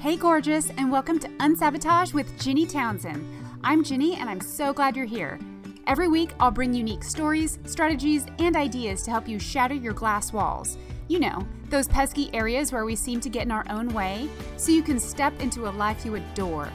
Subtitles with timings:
[0.00, 3.22] Hey, gorgeous, and welcome to Unsabotage with Ginny Townsend.
[3.62, 5.38] I'm Ginny, and I'm so glad you're here.
[5.86, 10.32] Every week, I'll bring unique stories, strategies, and ideas to help you shatter your glass
[10.32, 10.78] walls.
[11.08, 14.26] You know, those pesky areas where we seem to get in our own way,
[14.56, 16.70] so you can step into a life you adore.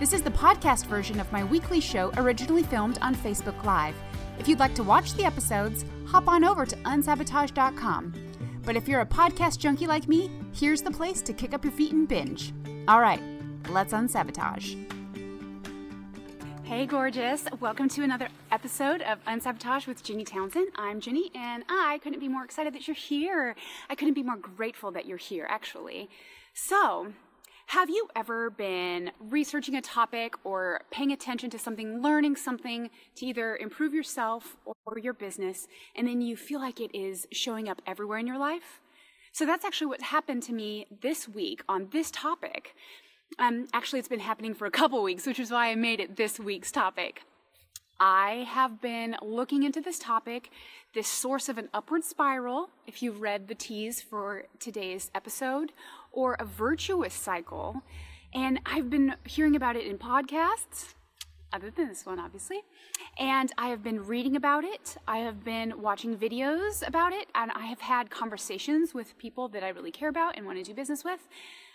[0.00, 3.94] This is the podcast version of my weekly show originally filmed on Facebook Live.
[4.40, 8.14] If you'd like to watch the episodes, hop on over to unsabotage.com.
[8.64, 11.72] But if you're a podcast junkie like me, here's the place to kick up your
[11.72, 12.52] feet and binge.
[12.86, 13.20] All right,
[13.70, 14.76] let's unsabotage.
[16.64, 17.46] Hey, gorgeous.
[17.58, 20.68] Welcome to another episode of Unsabotage with Ginny Townsend.
[20.76, 23.56] I'm Ginny, and I couldn't be more excited that you're here.
[23.88, 26.10] I couldn't be more grateful that you're here, actually.
[26.52, 27.14] So,
[27.68, 33.24] have you ever been researching a topic or paying attention to something, learning something to
[33.24, 37.80] either improve yourself or your business, and then you feel like it is showing up
[37.86, 38.82] everywhere in your life?
[39.34, 42.76] So that's actually what happened to me this week on this topic.
[43.36, 46.14] Um, actually, it's been happening for a couple weeks, which is why I made it
[46.14, 47.22] this week's topic.
[47.98, 50.50] I have been looking into this topic,
[50.94, 55.72] this source of an upward spiral, if you've read the tease for today's episode,
[56.12, 57.82] or a virtuous cycle.
[58.32, 60.94] And I've been hearing about it in podcasts,
[61.54, 62.64] other than this one, obviously.
[63.18, 64.96] And I have been reading about it.
[65.08, 67.28] I have been watching videos about it.
[67.34, 70.64] And I have had conversations with people that I really care about and want to
[70.64, 71.28] do business with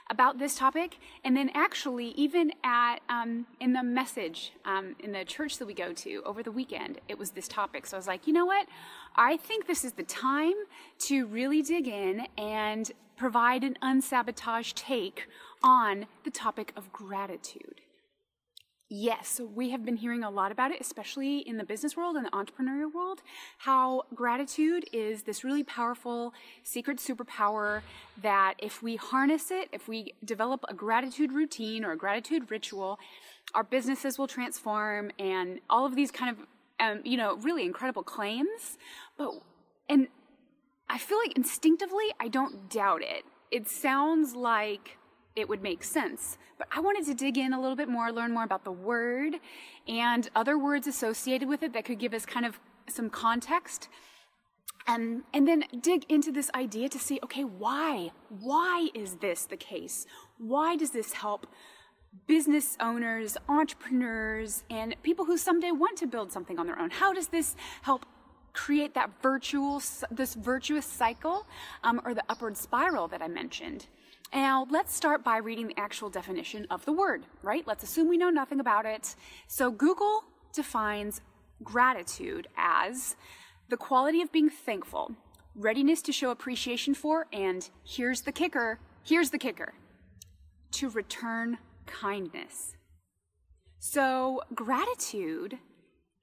[0.09, 0.97] about this topic.
[1.23, 5.73] And then, actually, even at um, in the message um, in the church that we
[5.73, 7.85] go to over the weekend, it was this topic.
[7.85, 8.67] So I was like, you know what?
[9.15, 10.55] I think this is the time
[10.99, 15.27] to really dig in and provide an unsabotage take
[15.61, 17.81] on the topic of gratitude.
[18.91, 22.25] Yes, we have been hearing a lot about it, especially in the business world and
[22.25, 23.21] the entrepreneurial world,
[23.59, 27.81] how gratitude is this really powerful secret superpower
[28.23, 32.97] that if we harness it, if we develop a gratitude routine or a gratitude ritual,
[33.53, 36.47] our businesses will transform and all of these kind of,
[36.79, 38.79] um, you know, really incredible claims.
[39.19, 39.33] But,
[39.87, 40.07] and
[40.89, 43.23] I feel like instinctively, I don't doubt it.
[43.51, 44.98] It sounds like
[45.35, 46.37] it would make sense.
[46.57, 49.35] But I wanted to dig in a little bit more, learn more about the word
[49.87, 53.89] and other words associated with it that could give us kind of some context.
[54.87, 58.11] And, and then dig into this idea to see okay, why?
[58.39, 60.07] Why is this the case?
[60.37, 61.45] Why does this help
[62.25, 66.89] business owners, entrepreneurs, and people who someday want to build something on their own?
[66.89, 68.05] How does this help
[68.53, 71.45] create that virtuous, this virtuous cycle
[71.83, 73.87] um, or the upward spiral that I mentioned?
[74.33, 77.65] Now, let's start by reading the actual definition of the word, right?
[77.65, 79.15] Let's assume we know nothing about it.
[79.47, 80.23] So, Google
[80.53, 81.21] defines
[81.63, 83.15] gratitude as
[83.69, 85.13] the quality of being thankful,
[85.55, 89.73] readiness to show appreciation for, and here's the kicker here's the kicker
[90.71, 92.75] to return kindness.
[93.79, 95.57] So, gratitude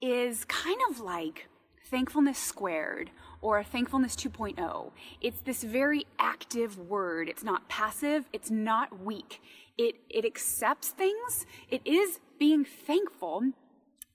[0.01, 1.49] is kind of like
[1.91, 3.11] thankfulness squared
[3.41, 4.91] or thankfulness 2.0.
[5.21, 7.29] It's this very active word.
[7.29, 9.41] It's not passive, it's not weak.
[9.79, 11.47] It it accepts things.
[11.69, 13.43] It is being thankful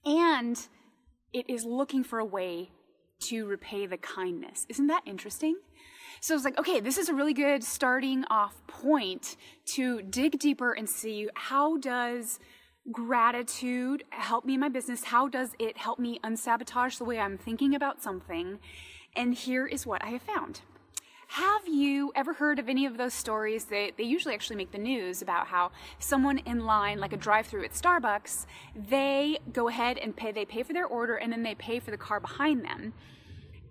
[0.04, 0.58] and
[1.32, 2.70] it is looking for a way
[3.20, 4.66] to repay the kindness.
[4.68, 5.56] Isn't that interesting?
[6.20, 9.36] So it's like, okay, this is a really good starting off point
[9.74, 12.38] to dig deeper and see how does
[12.90, 15.04] gratitude help me in my business?
[15.04, 18.58] How does it help me unsabotage the way I'm thinking about something?
[19.14, 20.62] And here is what I have found.
[21.28, 23.64] Have you ever heard of any of those stories?
[23.66, 27.46] that they usually actually make the news about how someone in line, like a drive
[27.46, 28.44] through at Starbucks,
[28.76, 31.90] they go ahead and pay, they pay for their order and then they pay for
[31.90, 32.92] the car behind them.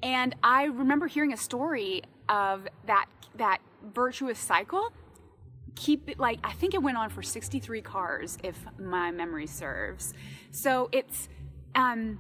[0.02, 3.06] And I remember hearing a story of that,
[3.36, 3.60] that
[3.94, 4.92] virtuous cycle
[5.76, 10.14] keep it like I think it went on for 63 cars if my memory serves.
[10.52, 11.30] So it's
[11.76, 12.20] um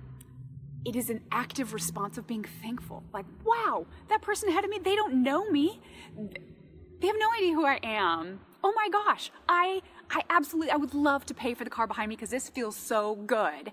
[0.85, 3.03] it is an active response of being thankful.
[3.13, 5.79] Like, wow, that person ahead of me, they don't know me.
[6.99, 8.39] They have no idea who I am.
[8.63, 12.09] Oh my gosh, I I absolutely I would love to pay for the car behind
[12.09, 13.71] me because this feels so good.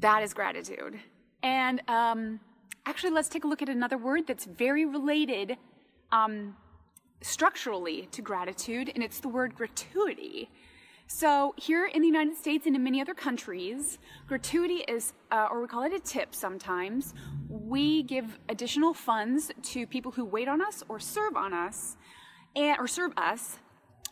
[0.00, 0.98] That is gratitude.
[1.42, 2.40] And um
[2.86, 5.56] actually let's take a look at another word that's very related
[6.12, 6.56] um
[7.20, 10.50] structurally to gratitude, and it's the word gratuity.
[11.08, 15.60] So, here in the United States and in many other countries, gratuity is, uh, or
[15.60, 17.14] we call it a tip sometimes,
[17.48, 21.96] we give additional funds to people who wait on us or serve on us,
[22.56, 23.58] and, or serve us,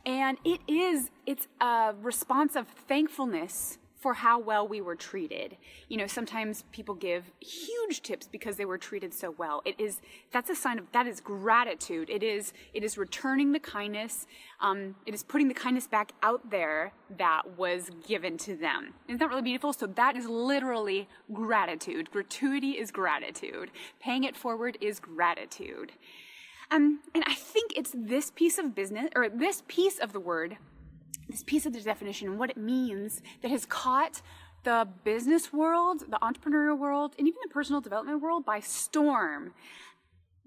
[0.07, 5.56] and it is, it's a response of thankfulness for how well we were treated.
[5.89, 9.62] You know, sometimes people give huge tips because they were treated so well.
[9.65, 12.11] It is that's a sign of that is gratitude.
[12.11, 14.27] It is it is returning the kindness.
[14.61, 18.93] Um, it is putting the kindness back out there that was given to them.
[19.09, 19.73] Isn't that really beautiful?
[19.73, 22.11] So that is literally gratitude.
[22.11, 23.71] Gratuity is gratitude.
[24.00, 25.93] Paying it forward is gratitude.
[26.71, 30.59] Um, and I think it's this piece of business or this piece of the word
[31.35, 34.23] this piece of the definition and what it means that has caught
[34.63, 39.53] the business world, the entrepreneurial world, and even the personal development world by storm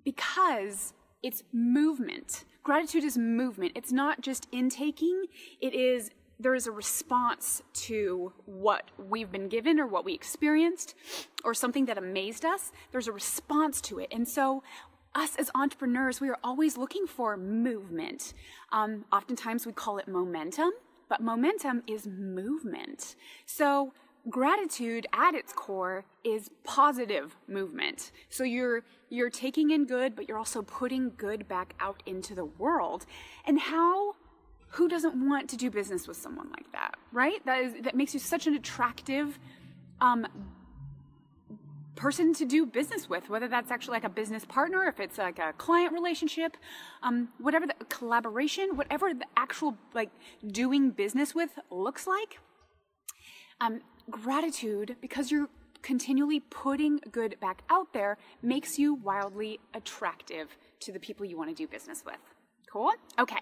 [0.05, 2.45] because it's movement.
[2.63, 3.73] Gratitude is movement.
[3.75, 5.25] It's not just intaking,
[5.59, 10.93] it is there is a response to what we've been given or what we experienced
[11.43, 12.71] or something that amazed us.
[12.91, 14.09] There's a response to it.
[14.11, 14.61] And so
[15.17, 18.33] us as entrepreneurs, we are always looking for movement.
[18.71, 20.71] Um, oftentimes we call it momentum,
[21.09, 23.15] but momentum is movement.
[23.45, 23.93] So
[24.29, 28.11] gratitude at its core is positive movement.
[28.29, 32.45] So you're you're taking in good, but you're also putting good back out into the
[32.45, 33.05] world.
[33.45, 34.15] And how
[34.71, 37.43] who doesn't want to do business with someone like that, right?
[37.45, 39.39] That is that makes you such an attractive
[40.01, 40.27] um,
[41.97, 45.39] person to do business with, whether that's actually like a business partner, if it's like
[45.39, 46.55] a client relationship,
[47.03, 50.11] um, whatever the collaboration, whatever the actual like
[50.47, 52.39] doing business with looks like.
[53.59, 55.49] Um, gratitude, because you're
[55.81, 61.49] continually putting good back out there, makes you wildly attractive to the people you want
[61.49, 62.19] to do business with.
[62.71, 62.91] Cool?
[63.19, 63.39] Okay.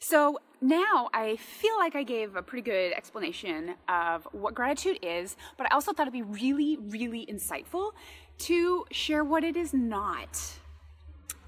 [0.00, 5.36] So now I feel like I gave a pretty good explanation of what gratitude is,
[5.56, 7.92] but I also thought it'd be really, really insightful
[8.38, 10.40] to share what it is not.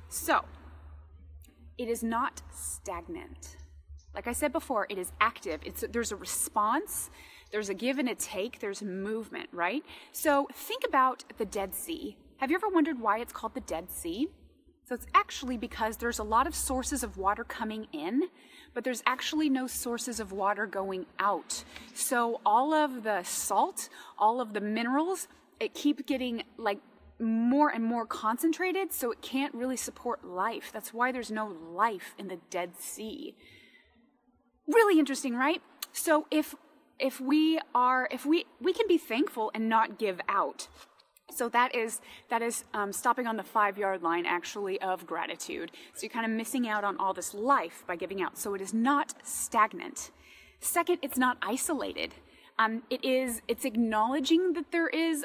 [0.08, 0.44] So,
[1.79, 3.56] it is not stagnant.
[4.14, 5.61] Like I said before, it is active.
[5.64, 7.11] It's, there's a response,
[7.52, 9.85] there's a give and a take, there's movement, right?
[10.12, 12.17] So think about the Dead Sea.
[12.38, 14.29] Have you ever wondered why it's called the Dead Sea?
[14.91, 18.25] So it's actually because there's a lot of sources of water coming in,
[18.75, 21.63] but there's actually no sources of water going out.
[21.95, 23.89] So all of the salt,
[24.19, 25.29] all of the minerals,
[25.61, 26.81] it keep getting like
[27.21, 30.71] more and more concentrated, so it can't really support life.
[30.73, 33.37] That's why there's no life in the Dead Sea.
[34.67, 35.63] Really interesting, right?
[35.93, 36.57] So if
[36.99, 40.67] if we are if we we can be thankful and not give out
[41.32, 45.71] so that is that is um, stopping on the five yard line actually of gratitude.
[45.94, 48.38] So you're kind of missing out on all this life by giving out.
[48.38, 50.11] So it is not stagnant.
[50.61, 52.15] Second, it's not isolated.
[52.59, 55.25] Um, it is it's acknowledging that there is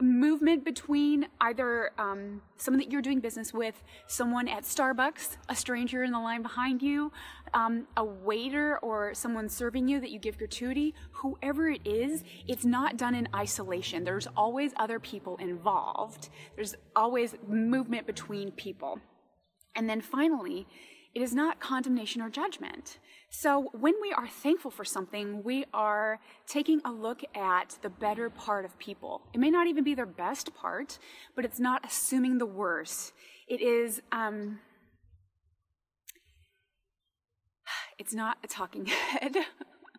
[0.00, 6.02] movement between either um, someone that you're doing business with, someone at Starbucks, a stranger
[6.02, 7.12] in the line behind you,
[7.54, 12.64] um, a waiter or someone serving you that you give gratuity, whoever it is, it's
[12.64, 14.04] not done in isolation.
[14.04, 16.28] There's always other people involved.
[16.56, 19.00] There's always movement between people.
[19.76, 20.66] And then finally,
[21.14, 22.98] it is not condemnation or judgment.
[23.30, 28.30] So when we are thankful for something, we are taking a look at the better
[28.30, 29.22] part of people.
[29.32, 30.98] It may not even be their best part,
[31.34, 33.12] but it's not assuming the worst.
[33.48, 34.60] It is, um,
[37.98, 39.36] it's not a talking head.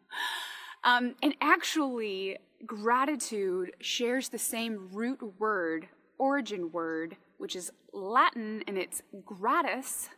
[0.84, 5.88] um, and actually, gratitude shares the same root word,
[6.18, 10.10] origin word, which is Latin and it's gratis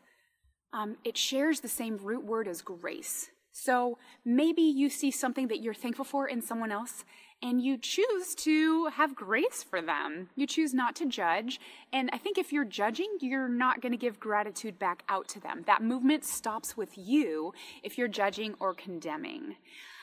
[0.74, 3.30] um, it shares the same root word as grace.
[3.52, 7.06] So maybe you see something that you're thankful for in someone else
[7.44, 10.30] and you choose to have grace for them.
[10.36, 11.60] You choose not to judge.
[11.92, 15.40] And I think if you're judging, you're not going to give gratitude back out to
[15.40, 15.64] them.
[15.68, 17.54] That movement stops with you
[17.84, 19.58] if you're judging or condemning.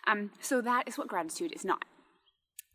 [0.06, 1.84] Um, so that is what gratitude is not.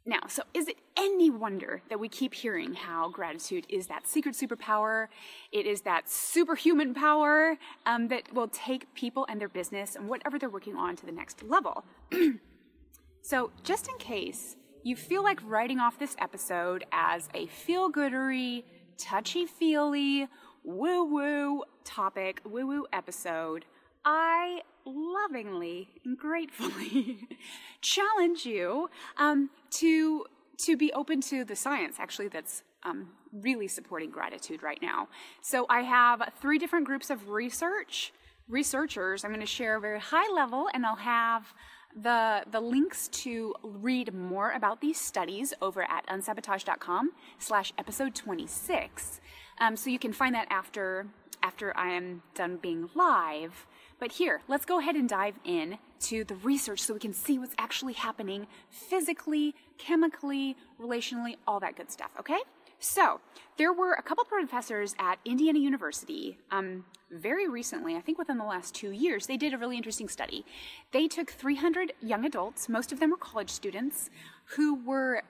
[0.07, 4.35] Now, so is it any wonder that we keep hearing how gratitude is that secret
[4.35, 5.07] superpower?
[5.51, 7.57] It is that superhuman power
[7.87, 11.11] um, that will take people and their business and whatever they're working on to the
[11.11, 11.85] next level.
[13.21, 18.63] so, just in case you feel like writing off this episode as a feel goodery,
[18.99, 20.27] touchy feely,
[20.63, 23.65] woo woo topic, woo woo episode,
[24.05, 27.27] I lovingly and gratefully
[27.81, 30.25] challenge you um, to
[30.57, 35.07] to be open to the science actually that's um, really supporting gratitude right now.
[35.41, 38.13] So I have three different groups of research
[38.47, 39.23] researchers.
[39.23, 41.53] I'm going to share very high level, and I'll have
[41.95, 49.21] the the links to read more about these studies over at unsabotage.com slash episode 26
[49.61, 51.07] um, so you can find that after
[51.41, 53.67] after I am done being live.
[53.99, 57.39] But here, let's go ahead and dive in to the research so we can see
[57.39, 62.39] what's actually happening physically, chemically, relationally, all that good stuff, okay?
[62.79, 63.21] So,
[63.57, 68.43] there were a couple professors at Indiana University um, very recently, I think within the
[68.43, 70.45] last two years, they did a really interesting study.
[70.91, 74.09] They took 300 young adults, most of them were college students,
[74.55, 75.23] who were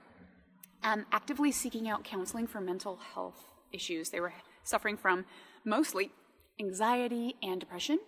[0.83, 4.09] um, actively seeking out counseling for mental health issues.
[4.09, 5.25] They were suffering from
[5.63, 6.11] mostly
[6.59, 7.99] anxiety and depression.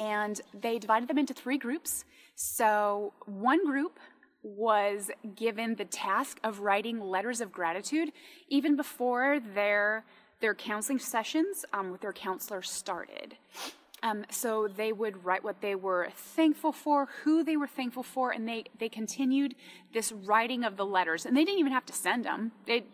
[0.00, 2.04] And they divided them into three groups.
[2.34, 4.00] So, one group
[4.42, 8.10] was given the task of writing letters of gratitude
[8.48, 10.04] even before their
[10.40, 13.36] their counseling sessions um, with their counselor started.
[14.02, 18.30] Um, so they would write what they were thankful for, who they were thankful for,
[18.30, 19.54] and they they continued
[19.92, 21.26] this writing of the letters.
[21.26, 22.52] And they didn't even have to send them.
[22.66, 22.84] They,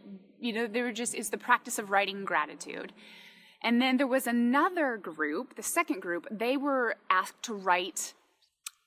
[0.40, 2.92] you know, they were just it's the practice of writing gratitude.
[3.66, 6.28] And then there was another group, the second group.
[6.30, 8.14] They were asked to write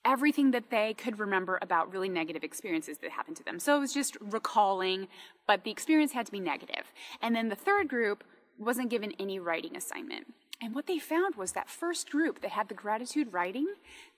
[0.06, 3.60] everything that they could remember about really negative experiences that happened to them.
[3.60, 5.10] So it was just recalling,
[5.46, 6.94] but the experience had to be negative.
[7.22, 8.24] And then the third group
[8.58, 10.34] wasn't given any writing assignment.
[10.62, 13.68] And what they found was that first group that had the gratitude writing,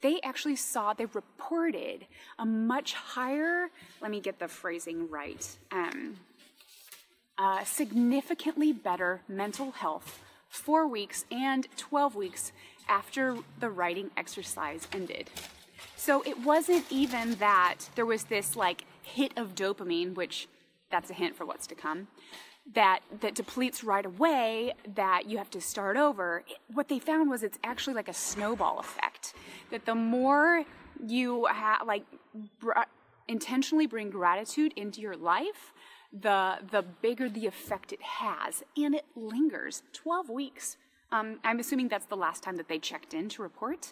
[0.01, 2.05] they actually saw, they reported
[2.37, 6.17] a much higher, let me get the phrasing right, um,
[7.39, 10.19] uh, significantly better mental health
[10.51, 12.51] four weeks and 12 weeks
[12.87, 15.29] after the writing exercise ended.
[15.95, 20.47] So it wasn't even that there was this like hit of dopamine, which
[20.91, 22.07] that's a hint for what's to come,
[22.73, 26.43] that that depletes right away that you have to start over.
[26.73, 29.33] what they found was it's actually like a snowball effect.
[29.71, 30.65] That the more
[31.07, 32.03] you ha- like
[32.59, 32.73] br-
[33.27, 35.73] intentionally bring gratitude into your life,
[36.13, 40.77] the the bigger the effect it has, and it lingers 12 weeks.
[41.11, 43.91] Um, I'm assuming that's the last time that they checked in to report.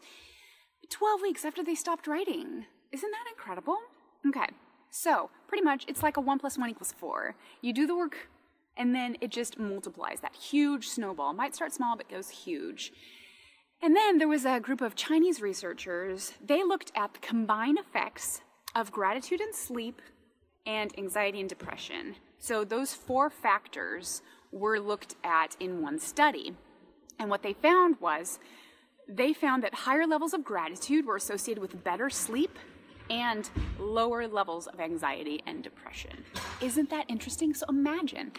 [0.90, 2.66] 12 weeks after they stopped writing.
[2.92, 3.78] Isn't that incredible?
[4.28, 4.48] Okay,
[4.90, 7.36] so pretty much it's like a 1 plus 1 equals 4.
[7.62, 8.30] You do the work,
[8.76, 10.22] and then it just multiplies.
[10.22, 12.92] That huge snowball might start small, but goes huge.
[13.82, 16.34] And then there was a group of Chinese researchers.
[16.46, 18.42] They looked at the combined effects
[18.76, 20.02] of gratitude and sleep
[20.70, 22.16] and anxiety and depression.
[22.38, 24.22] So those four factors
[24.52, 26.54] were looked at in one study.
[27.18, 28.40] And what they found was
[29.08, 32.60] they found that higher levels of gratitude were associated with better sleep
[33.10, 33.50] and
[33.80, 36.24] lower levels of anxiety and depression.
[36.62, 37.56] Isn't that interesting?
[37.56, 38.32] So imagine,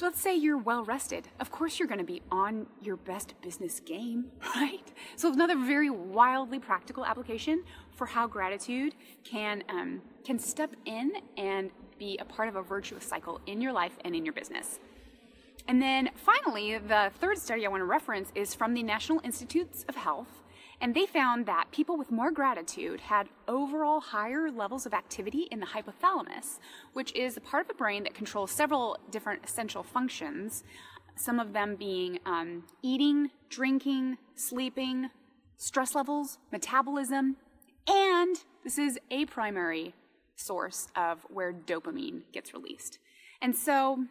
[0.00, 1.28] let's say you're well rested.
[1.40, 4.24] Of course, you're going to be on your best business game,
[4.56, 4.90] right?
[5.16, 7.64] So another very wildly practical application
[7.94, 13.04] for how gratitude can um, can step in and be a part of a virtuous
[13.04, 14.80] cycle in your life and in your business.
[15.68, 19.84] And then finally, the third study I want to reference is from the National Institutes
[19.88, 20.42] of Health.
[20.80, 25.60] And they found that people with more gratitude had overall higher levels of activity in
[25.60, 26.58] the hypothalamus,
[26.92, 30.64] which is a part of the brain that controls several different essential functions,
[31.14, 35.08] some of them being um, eating, drinking, sleeping,
[35.56, 37.36] stress levels, metabolism,
[37.88, 39.94] and this is a primary
[40.36, 42.98] source of where dopamine gets released.
[43.42, 44.06] And so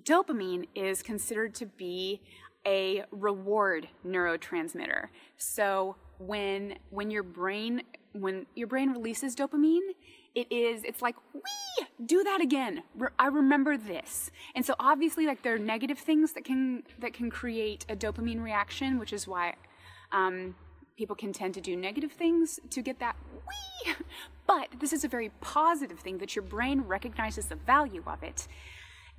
[0.00, 2.20] Dopamine is considered to be
[2.66, 5.08] a reward neurotransmitter.
[5.36, 7.82] So when when your brain
[8.12, 9.92] when your brain releases dopamine,
[10.34, 11.40] it is it's like we
[12.04, 12.82] do that again.
[13.18, 14.30] I remember this.
[14.54, 18.42] And so obviously like there are negative things that can that can create a dopamine
[18.42, 19.54] reaction, which is why
[20.10, 20.56] um,
[20.96, 23.94] people can tend to do negative things to get that we.
[24.46, 28.46] But this is a very positive thing that your brain recognizes the value of it.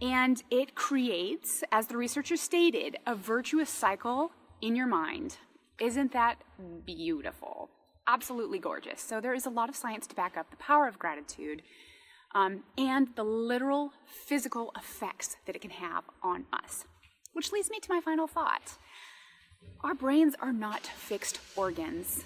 [0.02, 5.38] And it creates, as the researchers stated, a virtuous cycle in your mind.
[5.80, 6.38] Isn't that
[6.86, 7.70] beautiful?
[8.08, 9.02] Absolutely gorgeous.
[9.02, 11.64] So, there is a lot of science to back up the power of gratitude
[12.36, 16.86] um, and the literal physical effects that it can have on us.
[17.34, 18.78] Which leads me to my final thought
[19.86, 22.26] our brains are not fixed organs.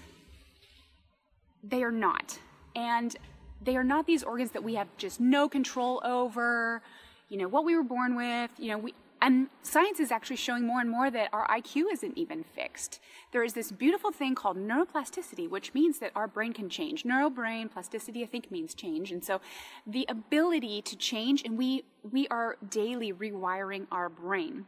[1.63, 2.39] They are not.
[2.75, 3.15] And
[3.61, 6.81] they are not these organs that we have just no control over
[7.29, 10.65] you know, what we were born with, you know, we, and science is actually showing
[10.65, 12.99] more and more that our IQ isn't even fixed.
[13.31, 17.03] There is this beautiful thing called neuroplasticity, which means that our brain can change.
[17.03, 19.11] Neurobrain plasticity, I think, means change.
[19.11, 19.41] And so
[19.85, 24.65] the ability to change, and we, we are daily rewiring our brain.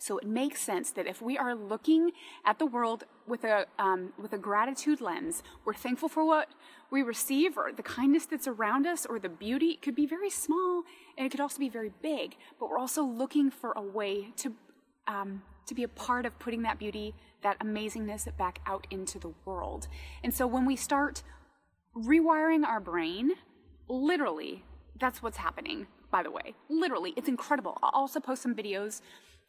[0.00, 2.10] So it makes sense that if we are looking
[2.44, 6.48] at the world with a, um, with a gratitude lens, we're thankful for what
[6.90, 9.66] we receive or the kindness that's around us or the beauty.
[9.70, 10.82] It could be very small
[11.16, 14.54] and it could also be very big, but we're also looking for a way to
[15.06, 19.32] um, to be a part of putting that beauty, that amazingness back out into the
[19.44, 19.88] world.
[20.22, 21.22] And so when we start
[21.96, 23.32] rewiring our brain,
[23.88, 24.64] literally,
[24.98, 26.54] that's what's happening, by the way.
[26.68, 27.78] Literally, it's incredible.
[27.82, 29.00] I'll also post some videos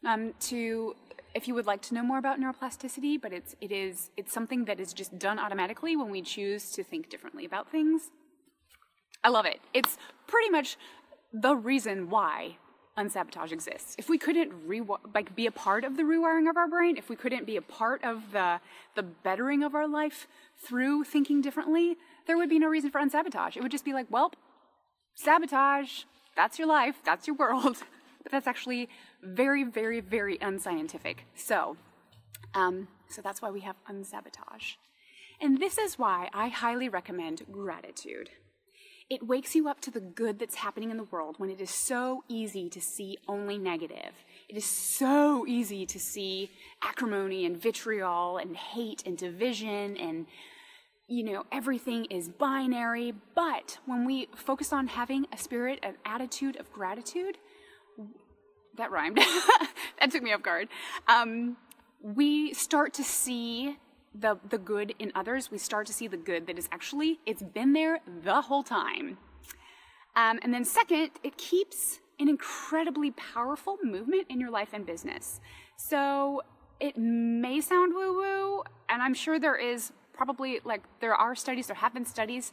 [0.04, 0.94] um, to
[1.34, 4.64] if you would like to know more about neuroplasticity, but it's it is it's something
[4.66, 8.10] that is just done automatically when we choose to think differently about things.
[9.22, 9.60] I love it.
[9.72, 9.96] It's
[10.26, 10.76] pretty much
[11.32, 12.58] the reason why
[12.96, 13.96] unsabotage exists.
[13.98, 14.82] If we couldn't re-
[15.14, 17.62] like be a part of the rewiring of our brain, if we couldn't be a
[17.62, 18.60] part of the
[18.94, 21.96] the bettering of our life through thinking differently,
[22.26, 23.56] there would be no reason for unsabotage.
[23.56, 24.32] It would just be like, well,
[25.14, 26.04] sabotage,
[26.36, 27.78] that's your life, that's your world.
[28.22, 28.88] but that's actually
[29.24, 31.26] very, very, very unscientific.
[31.34, 31.76] So,
[32.54, 34.74] um, so that's why we have unsabotage.
[35.40, 38.30] And this is why I highly recommend gratitude.
[39.10, 41.70] It wakes you up to the good that's happening in the world when it is
[41.70, 44.14] so easy to see only negative.
[44.48, 46.50] It is so easy to see
[46.82, 50.26] acrimony and vitriol and hate and division and
[51.06, 53.12] you know, everything is binary.
[53.34, 57.36] But when we focus on having a spirit, an attitude of gratitude,
[58.76, 59.16] that rhymed.
[60.00, 60.68] that took me off guard.
[61.08, 61.56] Um,
[62.02, 63.76] we start to see
[64.14, 65.50] the the good in others.
[65.50, 69.18] We start to see the good that is actually it's been there the whole time.
[70.16, 75.40] Um, and then second, it keeps an incredibly powerful movement in your life and business.
[75.76, 76.42] So
[76.78, 81.66] it may sound woo woo, and I'm sure there is probably like there are studies,
[81.66, 82.52] there have been studies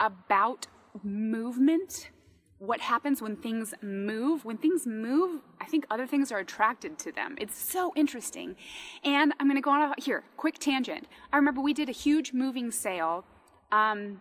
[0.00, 0.66] about
[1.02, 2.08] movement
[2.58, 4.44] what happens when things move.
[4.44, 7.36] When things move, I think other things are attracted to them.
[7.38, 8.56] It's so interesting.
[9.02, 11.06] And I'm going to go on here, quick tangent.
[11.32, 13.24] I remember we did a huge moving sale
[13.72, 14.20] um,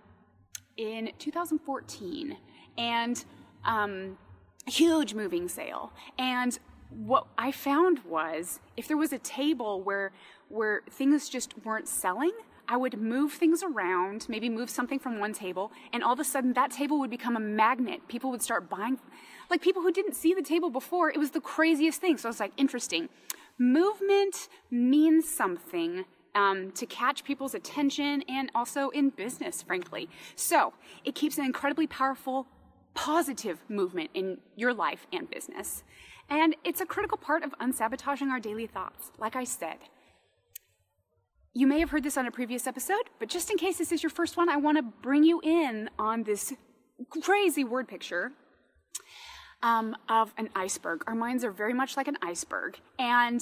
[0.78, 2.38] in 2014,
[2.78, 3.24] and
[3.66, 4.18] um,
[4.66, 5.94] huge moving sale.
[6.18, 6.58] And
[6.90, 10.12] what I found was if there was a table where
[10.50, 12.32] where things just weren't selling,
[12.68, 16.24] I would move things around, maybe move something from one table, and all of a
[16.24, 18.08] sudden that table would become a magnet.
[18.08, 19.00] People would start buying,
[19.50, 21.10] like people who didn't see the table before.
[21.10, 22.18] It was the craziest thing.
[22.18, 23.10] So I was like, interesting.
[23.58, 26.06] Movement means something
[26.36, 30.10] um, to catch people's attention and also in business, frankly.
[30.36, 32.48] So it keeps an incredibly powerful,
[32.94, 35.84] positive movement in your life and business.
[36.30, 39.12] And it's a critical part of unsabotaging our daily thoughts.
[39.20, 39.78] Like I said,
[41.54, 44.02] you may have heard this on a previous episode, but just in case this is
[44.02, 46.54] your first one, I want to bring you in on this
[47.22, 48.32] crazy word picture
[49.62, 51.04] um, of an iceberg.
[51.06, 52.80] Our minds are very much like an iceberg.
[52.98, 53.42] And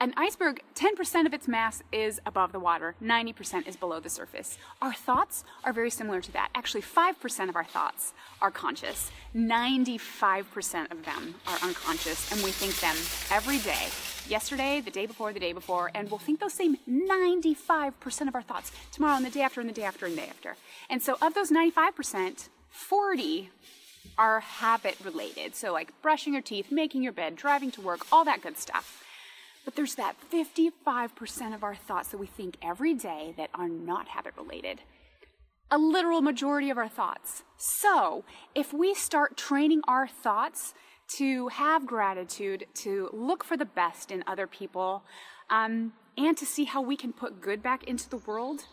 [0.00, 4.58] an iceberg, 10% of its mass is above the water, 90% is below the surface.
[4.82, 6.50] Our thoughts are very similar to that.
[6.54, 12.74] Actually, 5% of our thoughts are conscious, 95% of them are unconscious, and we think
[12.80, 12.96] them
[13.30, 13.88] every day.
[14.28, 18.42] Yesterday, the day before, the day before, and we'll think those same 95% of our
[18.42, 20.56] thoughts tomorrow and the day after and the day after and the day after.
[20.90, 23.50] And so, of those 95%, 40
[24.18, 25.54] are habit related.
[25.54, 29.02] So, like brushing your teeth, making your bed, driving to work, all that good stuff.
[29.64, 34.08] But there's that 55% of our thoughts that we think every day that are not
[34.08, 34.80] habit related.
[35.70, 37.42] A literal majority of our thoughts.
[37.56, 38.24] So,
[38.54, 40.74] if we start training our thoughts
[41.16, 45.02] to have gratitude, to look for the best in other people,
[45.48, 48.66] um, and to see how we can put good back into the world,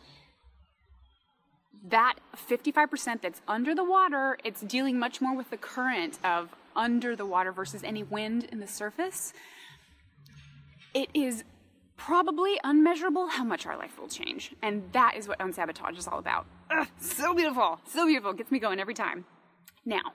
[1.87, 7.15] that 55% that's under the water, it's dealing much more with the current of under
[7.15, 9.33] the water versus any wind in the surface
[10.93, 11.43] it is
[11.97, 14.55] probably unmeasurable how much our life will change.
[14.61, 16.45] And that is what unsabotage is all about.
[16.71, 18.33] Ugh, so beautiful, so beautiful.
[18.33, 19.25] Gets me going every time.
[19.85, 20.13] Now,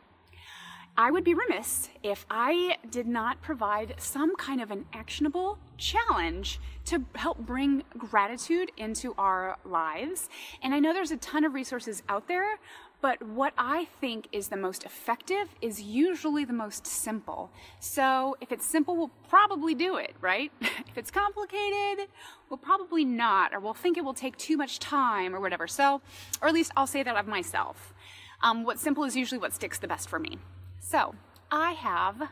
[0.99, 6.59] I would be remiss if I did not provide some kind of an actionable challenge
[6.87, 10.31] to help bring gratitude into our lives.
[10.63, 12.59] And I know there's a ton of resources out there,
[13.07, 17.53] but what I think is the most effective is usually the most simple.
[17.79, 20.51] So if it's simple, we'll probably do it, right?
[20.61, 22.09] if it's complicated,
[22.51, 25.69] we'll probably not, or we'll think it will take too much time or whatever.
[25.69, 26.03] So,
[26.43, 27.95] or at least I'll say that of myself.
[28.43, 30.39] Um, what's simple is usually what sticks the best for me.
[30.81, 31.15] So
[31.49, 32.31] I have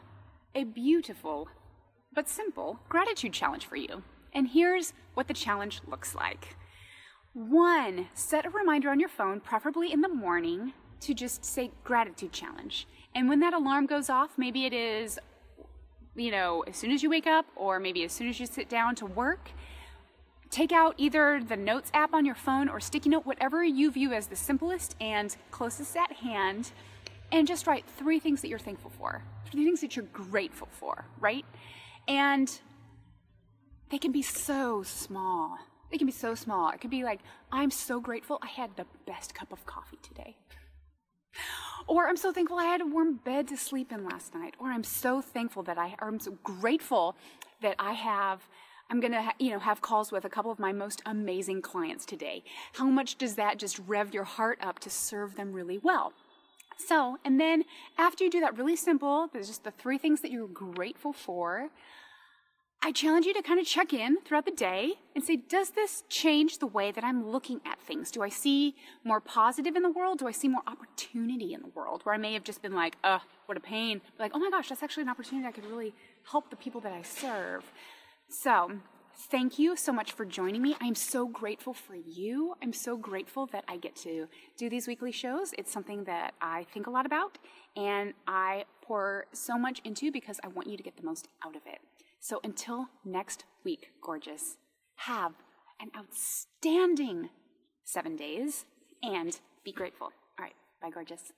[0.57, 1.51] a beautiful
[2.13, 4.03] but simple gratitude challenge for you.
[4.33, 6.57] And here's what the challenge looks like.
[7.35, 12.31] One, set a reminder on your phone, preferably in the morning, to just say gratitude
[12.31, 12.87] challenge.
[13.13, 15.19] And when that alarm goes off, maybe it is,
[16.15, 18.69] you know, as soon as you wake up or maybe as soon as you sit
[18.69, 19.51] down to work,
[20.49, 24.13] take out either the notes app on your phone or sticky note, whatever you view
[24.13, 26.71] as the simplest and closest at hand,
[27.33, 31.05] and just write three things that you're thankful for, three things that you're grateful for,
[31.19, 31.45] right?
[32.07, 32.61] And
[33.91, 35.59] they can be so small.
[35.95, 36.71] They can be so small.
[36.71, 37.21] It could be like,
[37.53, 40.35] I'm so grateful I had the best cup of coffee today.
[41.87, 44.55] Or I'm so thankful I had a warm bed to sleep in last night.
[44.59, 47.15] Or I'm so thankful that I, or I'm so grateful
[47.63, 48.49] that I have,
[48.91, 52.05] I'm gonna, ha- you know, have calls with a couple of my most amazing clients
[52.05, 52.43] today.
[52.73, 56.13] How much does that just rev your heart up to serve them really well?
[56.77, 57.63] So, and then
[57.99, 61.71] after you do that really simple, there's just the three things that you're grateful for.
[62.87, 66.05] I challenge you to kind of check in throughout the day and say, does this
[66.11, 68.11] change the way that I'm looking at things?
[68.11, 70.19] Do I see more positive in the world?
[70.19, 72.03] Do I see more opportunity in the world?
[72.03, 74.03] Where I may have just been like, ugh, what a pain.
[74.19, 75.95] Like, oh my gosh, that's actually an opportunity I could really
[76.31, 77.65] help the people that I serve.
[78.29, 78.73] So,
[79.31, 80.77] thank you so much for joining me.
[80.79, 82.55] I'm so grateful for you.
[82.63, 85.55] I'm so grateful that I get to do these weekly shows.
[85.57, 87.39] It's something that I think a lot about
[87.79, 91.57] and I pour so much into because I want you to get the most out
[91.57, 91.81] of it.
[92.25, 94.57] So until next week, gorgeous,
[94.97, 95.33] have
[95.79, 97.29] an outstanding
[97.85, 98.65] seven days
[99.03, 100.07] and be grateful.
[100.39, 101.35] All right, bye, gorgeous.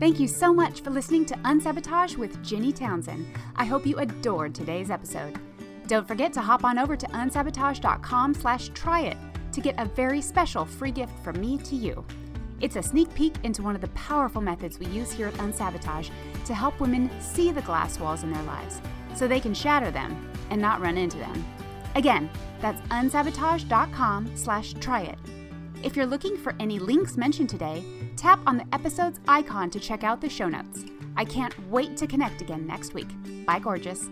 [0.00, 3.24] Thank you so much for listening to Unsabotage with Ginny Townsend.
[3.54, 5.38] I hope you adored today's episode.
[5.86, 9.16] Don't forget to hop on over to unsabotage.com slash try it
[9.52, 12.04] to get a very special free gift from me to you.
[12.60, 16.10] It's a sneak peek into one of the powerful methods we use here at Unsabotage
[16.46, 18.80] to help women see the glass walls in their lives
[19.16, 21.44] so they can shatter them and not run into them.
[21.94, 25.18] Again, that's unsabotage.com slash try it.
[25.82, 27.84] If you're looking for any links mentioned today,
[28.16, 30.84] tap on the episode's icon to check out the show notes.
[31.16, 33.08] I can't wait to connect again next week.
[33.46, 34.08] Bye, gorgeous.